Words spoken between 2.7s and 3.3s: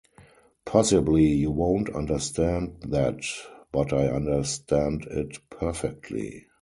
that,